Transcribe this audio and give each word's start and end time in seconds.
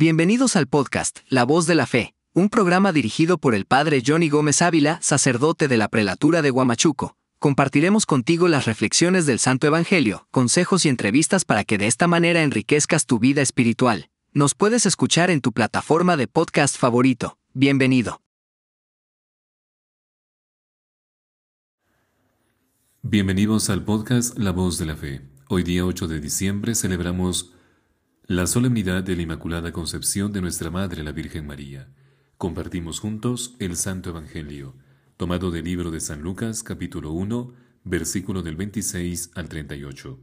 Bienvenidos 0.00 0.56
al 0.56 0.66
podcast 0.66 1.18
La 1.28 1.44
Voz 1.44 1.66
de 1.66 1.74
la 1.74 1.86
Fe, 1.86 2.14
un 2.32 2.48
programa 2.48 2.90
dirigido 2.90 3.36
por 3.36 3.54
el 3.54 3.66
Padre 3.66 4.02
Johnny 4.02 4.30
Gómez 4.30 4.62
Ávila, 4.62 4.98
sacerdote 5.02 5.68
de 5.68 5.76
la 5.76 5.88
prelatura 5.88 6.40
de 6.40 6.50
Huamachuco. 6.50 7.18
Compartiremos 7.38 8.06
contigo 8.06 8.48
las 8.48 8.64
reflexiones 8.64 9.26
del 9.26 9.38
Santo 9.38 9.66
Evangelio, 9.66 10.26
consejos 10.30 10.86
y 10.86 10.88
entrevistas 10.88 11.44
para 11.44 11.64
que 11.64 11.76
de 11.76 11.86
esta 11.86 12.06
manera 12.06 12.42
enriquezcas 12.42 13.04
tu 13.04 13.18
vida 13.18 13.42
espiritual. 13.42 14.08
Nos 14.32 14.54
puedes 14.54 14.86
escuchar 14.86 15.30
en 15.30 15.42
tu 15.42 15.52
plataforma 15.52 16.16
de 16.16 16.28
podcast 16.28 16.78
favorito. 16.78 17.36
Bienvenido. 17.52 18.22
Bienvenidos 23.02 23.68
al 23.68 23.84
podcast 23.84 24.38
La 24.38 24.52
Voz 24.52 24.78
de 24.78 24.86
la 24.86 24.96
Fe. 24.96 25.28
Hoy 25.50 25.62
día 25.62 25.84
8 25.84 26.08
de 26.08 26.20
diciembre 26.20 26.74
celebramos 26.74 27.52
la 28.30 28.46
solemnidad 28.46 29.02
de 29.02 29.16
la 29.16 29.22
Inmaculada 29.22 29.72
Concepción 29.72 30.30
de 30.30 30.40
nuestra 30.40 30.70
Madre 30.70 31.02
la 31.02 31.10
Virgen 31.10 31.48
María. 31.48 31.88
Compartimos 32.38 33.00
juntos 33.00 33.56
el 33.58 33.74
Santo 33.74 34.10
Evangelio, 34.10 34.76
tomado 35.16 35.50
del 35.50 35.64
libro 35.64 35.90
de 35.90 35.98
San 35.98 36.22
Lucas 36.22 36.62
capítulo 36.62 37.10
1, 37.10 37.52
versículo 37.82 38.44
del 38.44 38.54
26 38.54 39.32
al 39.34 39.48
38. 39.48 40.20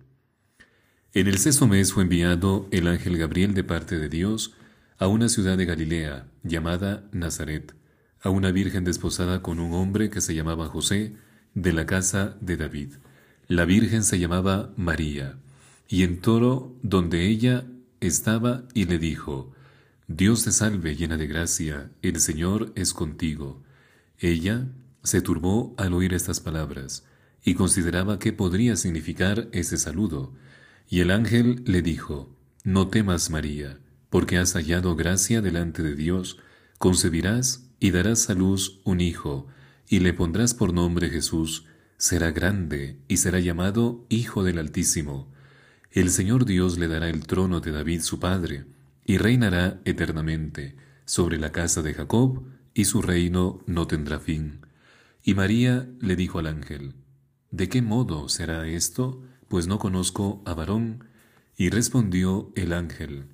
En 1.16 1.28
el 1.28 1.38
sexto 1.38 1.68
mes 1.68 1.92
fue 1.92 2.04
enviado 2.04 2.70
el 2.72 2.88
ángel 2.88 3.18
Gabriel 3.18 3.54
de 3.54 3.66
parte 3.66 4.00
de 4.00 4.08
Dios 4.08 4.54
a 4.98 5.08
una 5.08 5.28
ciudad 5.28 5.58
de 5.58 5.66
Galilea 5.66 6.28
llamada 6.44 7.10
Nazaret, 7.12 7.76
a 8.22 8.30
una 8.30 8.54
virgen 8.54 8.86
desposada 8.86 9.42
con 9.42 9.60
un 9.60 9.74
hombre 9.74 10.10
que 10.10 10.22
se 10.22 10.34
llamaba 10.34 10.70
José, 10.70 11.18
de 11.56 11.74
la 11.74 11.86
casa 11.86 12.38
de 12.40 12.56
David. 12.56 12.94
La 13.50 13.66
virgen 13.66 14.06
se 14.06 14.18
llamaba 14.18 14.72
María, 14.78 15.40
y 15.90 16.04
entró 16.04 16.74
donde 16.84 17.28
ella 17.28 17.66
estaba 18.02 18.64
y 18.74 18.86
le 18.86 19.00
dijo, 19.00 19.54
Dios 20.08 20.44
te 20.44 20.52
salve 20.52 20.96
llena 20.96 21.18
de 21.18 21.28
gracia, 21.28 21.92
el 22.02 22.20
Señor 22.20 22.72
es 22.76 22.94
contigo. 22.94 23.64
Ella 24.20 24.68
se 25.04 25.22
turbó 25.22 25.76
al 25.78 25.94
oír 25.94 26.14
estas 26.14 26.40
palabras 26.40 27.06
y 27.44 27.56
consideraba 27.56 28.20
qué 28.20 28.34
podría 28.34 28.76
significar 28.76 29.50
ese 29.52 29.78
saludo. 29.78 30.34
Y 30.90 31.02
el 31.02 31.12
ángel 31.12 31.64
le 31.66 31.82
dijo, 31.82 32.36
No 32.64 32.88
temas 32.88 33.30
María, 33.30 33.80
porque 34.10 34.38
has 34.38 34.54
hallado 34.54 34.96
gracia 34.96 35.42
delante 35.42 35.84
de 35.84 35.96
Dios, 35.96 36.40
concebirás 36.78 37.70
y 37.80 37.92
darás 37.92 38.30
a 38.30 38.34
luz 38.34 38.80
un 38.84 39.02
hijo, 39.02 39.48
y 39.90 40.00
le 40.00 40.14
pondrás 40.14 40.54
por 40.54 40.74
nombre 40.74 41.10
Jesús, 41.10 41.66
será 41.98 42.32
grande 42.32 43.00
y 43.08 43.18
será 43.18 43.40
llamado 43.40 44.06
Hijo 44.10 44.44
del 44.44 44.60
Altísimo 44.60 45.32
el 45.92 46.10
Señor 46.10 46.46
Dios 46.46 46.78
le 46.78 46.88
dará 46.88 47.10
el 47.10 47.26
trono 47.26 47.60
de 47.60 47.72
David 47.72 48.02
su 48.02 48.20
padre, 48.20 48.66
y 49.06 49.18
reinará 49.18 49.80
eternamente 49.86 50.76
sobre 51.06 51.38
la 51.38 51.52
casa 51.52 51.82
de 51.82 51.94
Jacob, 51.94 52.44
y 52.74 52.86
su 52.86 53.02
reino 53.02 53.64
no 53.66 53.88
tendrá 53.88 54.20
fin. 54.20 54.62
Y 55.24 55.34
María 55.34 55.90
le 56.00 56.16
dijo 56.16 56.40
al 56.40 56.48
ángel, 56.48 56.94
¿De 57.52 57.70
qué 57.70 57.82
modo 57.82 58.30
será 58.30 58.68
esto? 58.68 59.24
Pues 59.48 59.68
no 59.68 59.80
conozco 59.80 60.44
a 60.46 60.54
varón. 60.54 61.06
Y 61.56 61.70
respondió 61.70 62.52
el 62.56 62.74
ángel, 62.74 63.26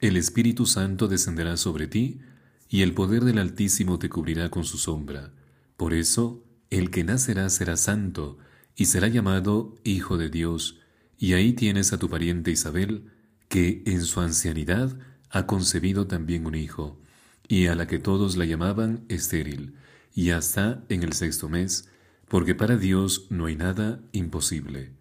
El 0.00 0.16
Espíritu 0.16 0.66
Santo 0.66 1.08
descenderá 1.08 1.56
sobre 1.56 1.86
ti, 1.86 2.20
y 2.68 2.82
el 2.82 2.92
poder 2.92 3.24
del 3.24 3.38
Altísimo 3.38 3.98
te 3.98 4.10
cubrirá 4.10 4.50
con 4.50 4.64
su 4.64 4.76
sombra. 4.76 5.32
Por 5.76 5.94
eso, 5.94 6.44
el 6.68 6.90
que 6.90 7.04
nacerá 7.04 7.48
será 7.48 7.76
santo, 7.76 8.36
y 8.76 8.86
será 8.86 9.08
llamado 9.08 9.76
Hijo 9.84 10.18
de 10.18 10.28
Dios, 10.28 10.78
y 11.18 11.32
ahí 11.32 11.52
tienes 11.52 11.92
a 11.92 11.98
tu 11.98 12.08
pariente 12.08 12.52
Isabel, 12.52 13.10
que 13.48 13.82
en 13.86 14.02
su 14.02 14.20
ancianidad 14.20 14.96
ha 15.30 15.46
concebido 15.46 16.06
también 16.06 16.46
un 16.46 16.54
hijo, 16.54 17.00
y 17.48 17.66
a 17.66 17.74
la 17.74 17.86
que 17.86 17.98
todos 17.98 18.36
la 18.36 18.44
llamaban 18.44 19.04
estéril, 19.08 19.74
y 20.14 20.26
ya 20.26 20.38
está 20.38 20.84
en 20.88 21.02
el 21.02 21.12
sexto 21.12 21.48
mes, 21.48 21.88
porque 22.28 22.54
para 22.54 22.76
Dios 22.76 23.26
no 23.30 23.46
hay 23.46 23.56
nada 23.56 24.00
imposible. 24.12 24.92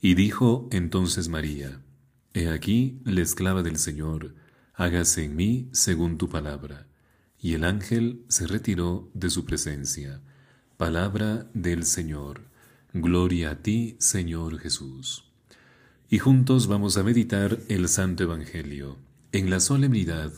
Y 0.00 0.14
dijo 0.14 0.68
entonces 0.72 1.28
María, 1.28 1.82
He 2.32 2.48
aquí 2.48 3.00
la 3.04 3.20
esclava 3.20 3.62
del 3.62 3.78
Señor, 3.78 4.34
hágase 4.74 5.24
en 5.24 5.36
mí 5.36 5.68
según 5.72 6.18
tu 6.18 6.28
palabra. 6.28 6.86
Y 7.40 7.54
el 7.54 7.64
ángel 7.64 8.24
se 8.28 8.46
retiró 8.46 9.10
de 9.14 9.30
su 9.30 9.44
presencia. 9.44 10.20
Palabra 10.76 11.48
del 11.52 11.84
Señor. 11.84 12.48
Gloria 12.92 13.50
a 13.50 13.62
ti, 13.62 13.96
Señor 13.98 14.58
Jesús 14.58 15.27
y 16.10 16.18
juntos 16.18 16.68
vamos 16.68 16.96
a 16.96 17.02
meditar 17.02 17.58
el 17.68 17.86
Santo 17.86 18.22
Evangelio. 18.22 18.96
En 19.32 19.50
la 19.50 19.60
solemnidad 19.60 20.32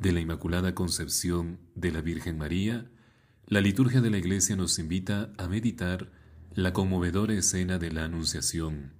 de 0.00 0.10
la 0.10 0.18
Inmaculada 0.18 0.74
Concepción 0.74 1.60
de 1.76 1.92
la 1.92 2.00
Virgen 2.00 2.38
María, 2.38 2.90
la 3.46 3.60
liturgia 3.60 4.00
de 4.00 4.10
la 4.10 4.18
Iglesia 4.18 4.56
nos 4.56 4.80
invita 4.80 5.32
a 5.38 5.46
meditar 5.46 6.10
la 6.54 6.72
conmovedora 6.72 7.34
escena 7.34 7.78
de 7.78 7.92
la 7.92 8.04
Anunciación. 8.04 8.94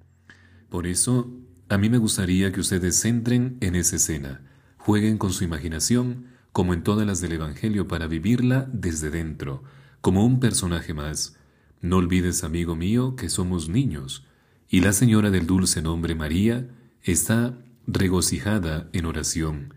Por 0.68 0.86
eso, 0.86 1.28
a 1.68 1.76
mí 1.76 1.90
me 1.90 1.98
gustaría 1.98 2.52
que 2.52 2.60
ustedes 2.60 3.04
entren 3.04 3.56
en 3.60 3.74
esa 3.74 3.96
escena, 3.96 4.42
jueguen 4.76 5.18
con 5.18 5.32
su 5.32 5.42
imaginación, 5.42 6.26
como 6.52 6.72
en 6.72 6.84
todas 6.84 7.04
las 7.04 7.20
del 7.20 7.32
Evangelio, 7.32 7.88
para 7.88 8.06
vivirla 8.06 8.70
desde 8.72 9.10
dentro, 9.10 9.64
como 10.00 10.24
un 10.24 10.38
personaje 10.38 10.94
más. 10.94 11.36
No 11.80 11.96
olvides, 11.96 12.44
amigo 12.44 12.76
mío, 12.76 13.16
que 13.16 13.28
somos 13.28 13.68
niños, 13.68 14.24
y 14.72 14.80
la 14.80 14.94
señora 14.94 15.30
del 15.30 15.46
dulce 15.46 15.82
nombre 15.82 16.14
María 16.14 16.66
está 17.02 17.58
regocijada 17.86 18.88
en 18.94 19.04
oración. 19.04 19.74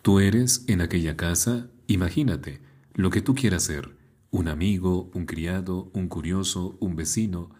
Tú 0.00 0.20
eres 0.20 0.64
en 0.68 0.80
aquella 0.80 1.18
casa, 1.18 1.68
imagínate, 1.86 2.62
lo 2.94 3.10
que 3.10 3.20
tú 3.20 3.34
quieras 3.34 3.64
ser, 3.64 3.94
un 4.30 4.48
amigo, 4.48 5.10
un 5.12 5.26
criado, 5.26 5.90
un 5.92 6.08
curioso, 6.08 6.78
un 6.80 6.96
vecino. 6.96 7.50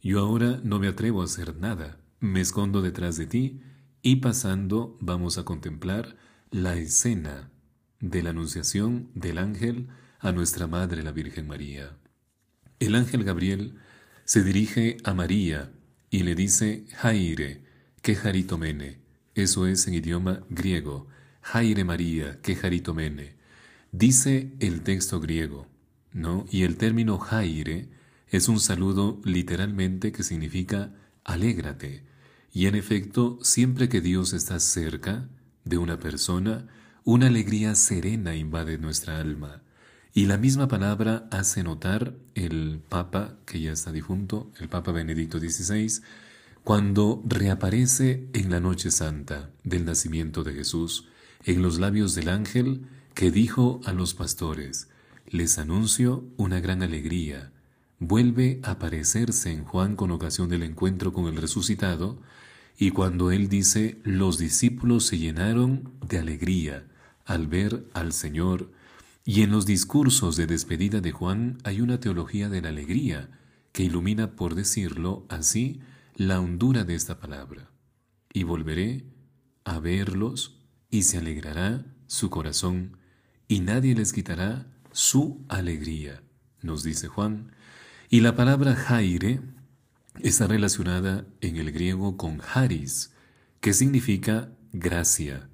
Yo 0.00 0.20
ahora 0.20 0.60
no 0.62 0.78
me 0.78 0.86
atrevo 0.86 1.20
a 1.20 1.24
hacer 1.24 1.56
nada, 1.56 1.98
me 2.20 2.42
escondo 2.42 2.80
detrás 2.80 3.16
de 3.16 3.26
ti 3.26 3.60
y 4.00 4.16
pasando 4.16 4.96
vamos 5.00 5.38
a 5.38 5.44
contemplar 5.44 6.16
la 6.52 6.76
escena 6.76 7.50
de 7.98 8.22
la 8.22 8.30
anunciación 8.30 9.10
del 9.14 9.38
ángel 9.38 9.88
a 10.20 10.30
nuestra 10.30 10.68
Madre 10.68 11.02
la 11.02 11.10
Virgen 11.10 11.48
María. 11.48 11.96
El 12.78 12.94
ángel 12.94 13.24
Gabriel 13.24 13.74
se 14.24 14.44
dirige 14.44 14.98
a 15.02 15.12
María 15.12 15.72
y 16.16 16.22
le 16.22 16.34
dice 16.34 16.86
Jaire, 16.94 17.60
que 18.00 18.14
jaritomene. 18.14 19.00
Eso 19.34 19.66
es 19.66 19.86
en 19.86 19.92
idioma 19.92 20.46
griego. 20.48 21.08
Jaire 21.42 21.84
María, 21.84 22.40
que 22.40 22.56
jaritomene. 22.56 23.34
Dice 23.92 24.54
el 24.60 24.80
texto 24.80 25.20
griego, 25.20 25.66
¿no? 26.14 26.46
Y 26.50 26.62
el 26.62 26.78
término 26.78 27.18
Jaire 27.18 27.90
es 28.28 28.48
un 28.48 28.60
saludo 28.60 29.20
literalmente 29.24 30.10
que 30.10 30.22
significa 30.22 30.94
alégrate. 31.22 32.06
Y 32.50 32.64
en 32.64 32.76
efecto, 32.76 33.38
siempre 33.42 33.90
que 33.90 34.00
Dios 34.00 34.32
está 34.32 34.58
cerca 34.58 35.28
de 35.64 35.76
una 35.76 36.00
persona, 36.00 36.66
una 37.04 37.26
alegría 37.26 37.74
serena 37.74 38.36
invade 38.36 38.78
nuestra 38.78 39.18
alma. 39.18 39.64
Y 40.16 40.24
la 40.24 40.38
misma 40.38 40.66
palabra 40.66 41.28
hace 41.30 41.62
notar 41.62 42.14
el 42.34 42.80
Papa, 42.88 43.34
que 43.44 43.60
ya 43.60 43.72
está 43.72 43.92
difunto, 43.92 44.50
el 44.58 44.70
Papa 44.70 44.90
Benedicto 44.90 45.38
XVI, 45.38 46.00
cuando 46.64 47.22
reaparece 47.26 48.26
en 48.32 48.50
la 48.50 48.58
noche 48.58 48.90
santa 48.90 49.50
del 49.62 49.84
nacimiento 49.84 50.42
de 50.42 50.54
Jesús, 50.54 51.06
en 51.44 51.60
los 51.60 51.78
labios 51.78 52.14
del 52.14 52.30
ángel 52.30 52.86
que 53.12 53.30
dijo 53.30 53.82
a 53.84 53.92
los 53.92 54.14
pastores, 54.14 54.88
les 55.28 55.58
anuncio 55.58 56.24
una 56.38 56.60
gran 56.60 56.82
alegría. 56.82 57.52
Vuelve 57.98 58.60
a 58.62 58.70
aparecerse 58.70 59.52
en 59.52 59.64
Juan 59.64 59.96
con 59.96 60.10
ocasión 60.12 60.48
del 60.48 60.62
encuentro 60.62 61.12
con 61.12 61.26
el 61.26 61.36
resucitado, 61.36 62.18
y 62.78 62.90
cuando 62.92 63.32
él 63.32 63.50
dice, 63.50 63.98
los 64.02 64.38
discípulos 64.38 65.04
se 65.04 65.18
llenaron 65.18 65.92
de 66.08 66.18
alegría 66.18 66.86
al 67.26 67.48
ver 67.48 67.84
al 67.92 68.14
Señor, 68.14 68.70
y 69.28 69.42
en 69.42 69.50
los 69.50 69.66
discursos 69.66 70.36
de 70.36 70.46
despedida 70.46 71.00
de 71.00 71.10
Juan 71.10 71.58
hay 71.64 71.80
una 71.80 71.98
teología 71.98 72.48
de 72.48 72.62
la 72.62 72.68
alegría 72.68 73.28
que 73.72 73.82
ilumina, 73.82 74.36
por 74.36 74.54
decirlo 74.54 75.26
así, 75.28 75.80
la 76.14 76.40
hondura 76.40 76.84
de 76.84 76.94
esta 76.94 77.18
palabra. 77.18 77.72
Y 78.32 78.44
volveré 78.44 79.04
a 79.64 79.80
verlos 79.80 80.60
y 80.90 81.02
se 81.02 81.18
alegrará 81.18 81.84
su 82.06 82.30
corazón 82.30 82.98
y 83.48 83.60
nadie 83.60 83.96
les 83.96 84.12
quitará 84.12 84.72
su 84.92 85.44
alegría, 85.48 86.22
nos 86.62 86.84
dice 86.84 87.08
Juan. 87.08 87.50
Y 88.08 88.20
la 88.20 88.36
palabra 88.36 88.76
Jaire 88.76 89.40
está 90.20 90.46
relacionada 90.46 91.26
en 91.40 91.56
el 91.56 91.72
griego 91.72 92.16
con 92.16 92.40
haris, 92.54 93.12
que 93.60 93.74
significa 93.74 94.52
gracia, 94.72 95.50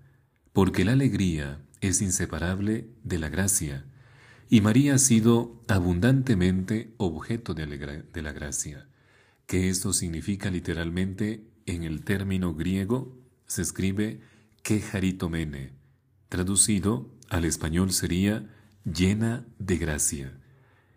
porque 0.52 0.84
la 0.84 0.92
alegría 0.92 1.62
es 1.82 2.00
inseparable 2.00 2.88
de 3.02 3.18
la 3.18 3.28
gracia, 3.28 3.84
y 4.48 4.60
María 4.60 4.94
ha 4.94 4.98
sido 4.98 5.60
abundantemente 5.66 6.94
objeto 6.96 7.54
de, 7.54 7.66
la 7.66 8.32
gracia, 8.32 8.86
que 9.46 9.68
esto 9.68 9.92
significa 9.92 10.50
literalmente 10.50 11.44
en 11.66 11.82
el 11.82 12.04
término 12.04 12.54
griego 12.54 13.18
se 13.46 13.62
escribe 13.62 14.20
quejaritomene, 14.62 15.72
traducido 16.28 17.10
al 17.28 17.44
español 17.44 17.92
sería 17.92 18.48
llena 18.84 19.44
de 19.58 19.78
gracia. 19.78 20.38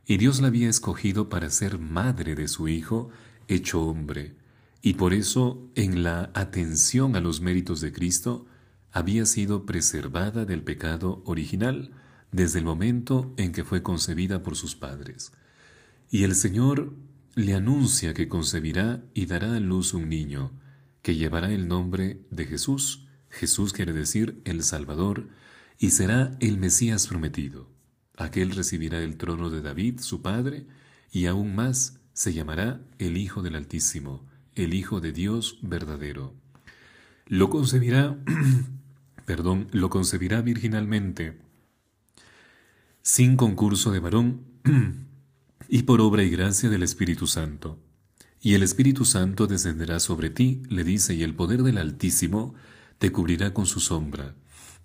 Y 0.06 0.18
Dios 0.18 0.40
la 0.40 0.48
había 0.48 0.70
escogido 0.70 1.30
para 1.30 1.50
ser 1.50 1.80
madre 1.80 2.36
de 2.36 2.48
su 2.48 2.68
Hijo, 2.68 3.10
hecho 3.48 3.82
hombre, 3.82 4.36
y 4.84 4.94
por 4.94 5.16
eso 5.16 5.68
en 5.74 6.04
la 6.04 6.30
atención 6.36 7.16
a 7.16 7.22
los 7.22 7.42
méritos 7.42 7.82
de 7.82 7.92
Cristo 7.92 8.46
había 8.96 9.26
sido 9.26 9.66
preservada 9.66 10.46
del 10.46 10.64
pecado 10.64 11.22
original 11.26 11.92
desde 12.32 12.60
el 12.60 12.66
momento 12.66 13.34
en 13.36 13.52
que 13.52 13.66
fue 13.66 13.84
concebida 13.84 14.42
por 14.42 14.56
sus 14.56 14.78
padres. 14.78 15.34
Y 16.10 16.24
el 16.24 16.34
Señor 16.34 16.94
le 17.36 17.56
anuncia 17.56 18.14
que 18.14 18.30
concebirá 18.30 19.04
y 19.14 19.26
dará 19.26 19.54
a 19.58 19.60
luz 19.60 19.94
un 19.94 20.08
niño, 20.08 20.54
que 21.02 21.16
llevará 21.16 21.52
el 21.52 21.68
nombre 21.68 22.22
de 22.32 22.46
Jesús. 22.46 23.06
Jesús 23.30 23.74
quiere 23.74 23.92
decir 23.92 24.42
el 24.46 24.64
Salvador, 24.64 25.28
y 25.78 25.90
será 25.90 26.32
el 26.40 26.58
Mesías 26.58 27.08
prometido. 27.08 27.70
Aquel 28.16 28.52
recibirá 28.52 29.00
el 29.04 29.18
trono 29.18 29.50
de 29.50 29.62
David, 29.62 30.00
su 30.00 30.22
padre, 30.22 30.68
y 31.12 31.26
aún 31.26 31.54
más 31.54 32.00
se 32.14 32.32
llamará 32.32 32.80
el 32.98 33.18
Hijo 33.18 33.42
del 33.42 33.56
Altísimo, 33.56 34.26
el 34.56 34.74
Hijo 34.74 35.02
de 35.02 35.12
Dios 35.12 35.60
verdadero. 35.62 36.34
Lo 37.28 37.50
concebirá, 37.50 38.18
perdón, 39.25 39.68
lo 39.72 39.89
concebirá 39.89 40.42
virginalmente, 40.42 41.38
sin 43.01 43.36
concurso 43.36 43.92
de 43.92 44.00
varón, 44.00 44.42
y 45.68 45.83
por 45.83 46.01
obra 46.01 46.24
y 46.24 46.30
gracia 46.30 46.69
del 46.69 46.83
Espíritu 46.83 47.27
Santo. 47.27 47.80
Y 48.42 48.54
el 48.54 48.63
Espíritu 48.63 49.06
Santo 49.06 49.48
descenderá 49.48 50.00
sobre 50.00 50.30
ti, 50.30 50.62
le 50.69 50.83
dice, 50.83 51.16
y 51.16 51.24
el 51.24 51.33
poder 51.33 51.63
del 51.63 51.80
Altísimo 51.80 52.54
te 53.00 53.12
cubrirá 53.12 53.54
con 53.54 53.66
su 53.66 53.80
sombra. 53.80 54.36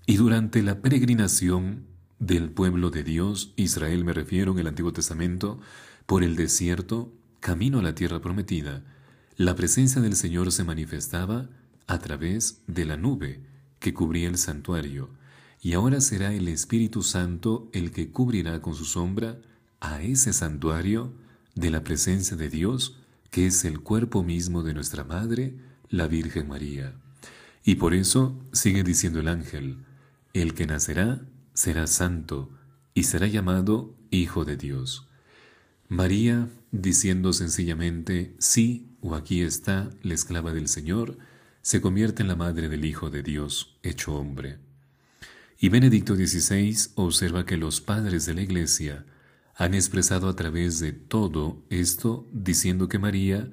Y 0.06 0.16
durante 0.16 0.62
la 0.62 0.80
peregrinación 0.80 1.84
del 2.18 2.50
pueblo 2.50 2.90
de 2.90 3.04
Dios, 3.04 3.52
Israel 3.56 4.04
me 4.04 4.12
refiero 4.12 4.52
en 4.52 4.58
el 4.60 4.66
Antiguo 4.66 4.92
Testamento, 4.92 5.60
por 6.06 6.24
el 6.24 6.36
desierto, 6.36 7.12
camino 7.40 7.78
a 7.78 7.82
la 7.82 7.94
tierra 7.94 8.20
prometida, 8.20 8.82
la 9.36 9.54
presencia 9.54 10.02
del 10.02 10.16
Señor 10.16 10.52
se 10.52 10.64
manifestaba 10.64 11.48
a 11.86 11.98
través 11.98 12.62
de 12.66 12.84
la 12.84 12.96
nube 12.96 13.40
que 13.80 13.92
cubría 13.92 14.28
el 14.28 14.38
santuario, 14.38 15.10
y 15.60 15.72
ahora 15.72 16.00
será 16.00 16.32
el 16.32 16.46
Espíritu 16.48 17.02
Santo 17.02 17.68
el 17.72 17.90
que 17.90 18.10
cubrirá 18.10 18.62
con 18.62 18.74
su 18.74 18.84
sombra 18.84 19.40
a 19.80 20.02
ese 20.02 20.32
santuario 20.32 21.12
de 21.54 21.70
la 21.70 21.82
presencia 21.82 22.36
de 22.36 22.48
Dios, 22.48 22.96
que 23.30 23.46
es 23.46 23.64
el 23.64 23.80
cuerpo 23.80 24.22
mismo 24.22 24.62
de 24.62 24.74
nuestra 24.74 25.04
Madre, 25.04 25.54
la 25.88 26.06
Virgen 26.06 26.48
María. 26.48 26.94
Y 27.64 27.74
por 27.74 27.94
eso 27.94 28.38
sigue 28.52 28.84
diciendo 28.84 29.20
el 29.20 29.28
ángel, 29.28 29.84
el 30.32 30.54
que 30.54 30.66
nacerá 30.66 31.22
será 31.52 31.86
santo 31.86 32.50
y 32.94 33.04
será 33.04 33.26
llamado 33.26 33.94
Hijo 34.10 34.44
de 34.44 34.56
Dios. 34.56 35.08
María, 35.88 36.48
diciendo 36.70 37.32
sencillamente, 37.32 38.34
sí 38.38 38.96
o 39.00 39.14
aquí 39.14 39.42
está 39.42 39.90
la 40.02 40.14
esclava 40.14 40.52
del 40.52 40.68
Señor, 40.68 41.18
se 41.62 41.80
convierte 41.80 42.22
en 42.22 42.28
la 42.28 42.36
madre 42.36 42.68
del 42.68 42.84
Hijo 42.84 43.10
de 43.10 43.22
Dios, 43.22 43.78
hecho 43.82 44.14
hombre. 44.14 44.58
Y 45.58 45.68
Benedicto 45.68 46.16
XVI 46.16 46.74
observa 46.94 47.44
que 47.44 47.56
los 47.56 47.80
padres 47.80 48.24
de 48.26 48.34
la 48.34 48.42
Iglesia 48.42 49.04
han 49.54 49.74
expresado 49.74 50.28
a 50.28 50.36
través 50.36 50.80
de 50.80 50.92
todo 50.92 51.62
esto 51.68 52.26
diciendo 52.32 52.88
que 52.88 52.98
María 52.98 53.50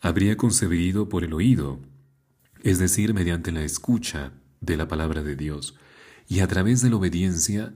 habría 0.00 0.36
concebido 0.36 1.08
por 1.08 1.24
el 1.24 1.32
oído, 1.32 1.80
es 2.62 2.78
decir, 2.78 3.14
mediante 3.14 3.50
la 3.50 3.62
escucha 3.62 4.32
de 4.60 4.76
la 4.76 4.88
palabra 4.88 5.22
de 5.22 5.36
Dios, 5.36 5.74
y 6.28 6.40
a 6.40 6.48
través 6.48 6.82
de 6.82 6.90
la 6.90 6.96
obediencia 6.96 7.74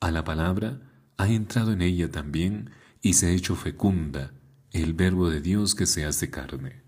a 0.00 0.10
la 0.10 0.24
palabra 0.24 0.82
ha 1.16 1.28
entrado 1.28 1.72
en 1.72 1.80
ella 1.80 2.10
también 2.10 2.70
y 3.00 3.14
se 3.14 3.28
ha 3.28 3.30
hecho 3.30 3.56
fecunda 3.56 4.34
el 4.70 4.92
verbo 4.92 5.30
de 5.30 5.40
Dios 5.40 5.74
que 5.74 5.86
se 5.86 6.04
hace 6.04 6.30
carne. 6.30 6.82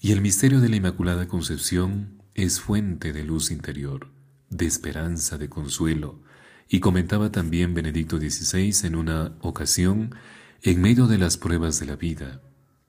Y 0.00 0.12
el 0.12 0.20
misterio 0.20 0.60
de 0.60 0.68
la 0.68 0.76
Inmaculada 0.76 1.26
Concepción 1.26 2.22
es 2.34 2.60
fuente 2.60 3.12
de 3.12 3.24
luz 3.24 3.50
interior, 3.50 4.12
de 4.48 4.64
esperanza, 4.64 5.38
de 5.38 5.48
consuelo, 5.48 6.22
y 6.68 6.78
comentaba 6.78 7.32
también 7.32 7.74
Benedicto 7.74 8.18
XVI 8.18 8.86
en 8.86 8.94
una 8.94 9.36
ocasión, 9.40 10.14
en 10.62 10.80
medio 10.80 11.08
de 11.08 11.18
las 11.18 11.36
pruebas 11.36 11.80
de 11.80 11.86
la 11.86 11.96
vida, 11.96 12.42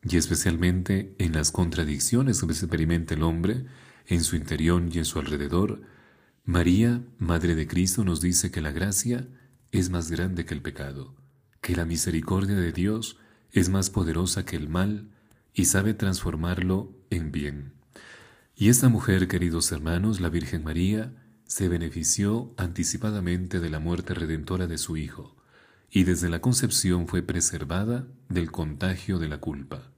y 0.04 0.18
especialmente 0.18 1.16
en 1.18 1.34
las 1.34 1.52
contradicciones 1.52 2.42
que 2.42 2.46
experimenta 2.46 3.16
el 3.16 3.24
hombre 3.24 3.66
en 4.06 4.24
su 4.24 4.36
interior 4.36 4.84
y 4.92 5.00
en 5.00 5.06
su 5.06 5.18
alrededor, 5.18 5.82
María, 6.46 7.02
Madre 7.18 7.56
de 7.56 7.68
Cristo, 7.68 8.04
nos 8.04 8.22
dice 8.22 8.52
que 8.52 8.62
la 8.62 8.72
gracia 8.72 9.28
es 9.72 9.90
más 9.90 10.12
grande 10.12 10.46
que 10.46 10.54
el 10.54 10.62
pecado, 10.62 11.16
que 11.60 11.76
la 11.76 11.86
misericordia 11.86 12.56
de 12.56 12.72
Dios 12.72 13.18
es 13.52 13.70
más 13.70 13.90
poderosa 13.90 14.46
que 14.46 14.58
el 14.58 14.70
mal 14.70 15.10
y 15.56 15.66
sabe 15.66 15.96
transformarlo 15.96 16.99
en 17.10 17.32
bien. 17.32 17.74
Y 18.56 18.70
esta 18.70 18.90
mujer, 18.90 19.28
queridos 19.28 19.72
hermanos, 19.72 20.20
la 20.20 20.30
Virgen 20.30 20.64
María, 20.64 21.14
se 21.46 21.68
benefició 21.68 22.54
anticipadamente 22.58 23.60
de 23.60 23.70
la 23.70 23.80
muerte 23.80 24.14
redentora 24.14 24.68
de 24.68 24.78
su 24.78 24.98
Hijo, 24.98 25.36
y 25.90 26.04
desde 26.04 26.30
la 26.30 26.42
concepción 26.42 27.08
fue 27.08 27.24
preservada 27.24 28.08
del 28.28 28.52
contagio 28.52 29.18
de 29.18 29.28
la 29.28 29.40
culpa. 29.40 29.92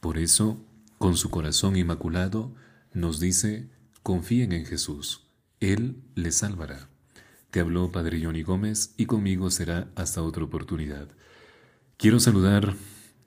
Por 0.00 0.18
eso, 0.18 0.64
con 0.98 1.16
su 1.16 1.30
corazón 1.30 1.76
inmaculado, 1.76 2.54
nos 2.92 3.20
dice, 3.20 3.70
confíen 4.02 4.52
en 4.52 4.66
Jesús 4.66 5.30
él 5.60 6.02
le 6.14 6.32
salvará. 6.32 6.88
Te 7.50 7.60
habló 7.60 7.92
Padre 7.92 8.20
Johnny 8.22 8.42
Gómez 8.42 8.94
y 8.96 9.06
conmigo 9.06 9.50
será 9.50 9.90
hasta 9.94 10.22
otra 10.22 10.42
oportunidad. 10.42 11.08
Quiero 11.96 12.18
saludar 12.18 12.74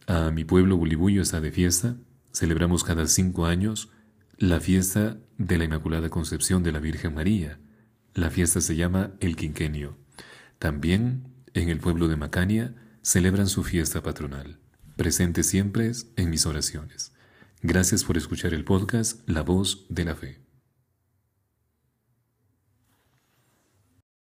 a 0.08 0.32
mi 0.32 0.44
pueblo 0.44 0.78
Bulibullo, 0.78 1.22
está 1.22 1.40
de 1.40 1.52
fiesta. 1.52 1.96
Celebramos 2.34 2.84
cada 2.84 3.08
cinco 3.08 3.46
años 3.46 3.90
la 4.38 4.60
fiesta 4.60 5.20
de 5.38 5.58
la 5.58 5.66
Inmaculada 5.66 6.10
Concepción 6.10 6.64
de 6.64 6.72
la 6.72 6.80
Virgen 6.80 7.14
María. 7.14 7.60
La 8.16 8.32
fiesta 8.32 8.60
se 8.60 8.76
llama 8.76 9.12
El 9.20 9.36
Quinquenio. 9.36 9.98
También 10.58 11.28
en 11.54 11.70
el 11.70 11.80
pueblo 11.80 12.08
de 12.08 12.16
Macania 12.16 12.74
celebran 13.04 13.48
su 13.48 13.64
fiesta 13.64 14.02
patronal. 14.02 14.58
Presente 14.96 15.44
siempre 15.44 15.92
en 16.16 16.30
mis 16.32 16.46
oraciones. 16.48 17.14
Gracias 17.62 18.04
por 18.04 18.18
escuchar 18.18 18.54
el 18.54 18.66
podcast 18.66 19.22
La 19.30 19.44
Voz 19.44 19.86
de 19.90 20.06
la 20.06 20.16
Fe. 20.16 20.43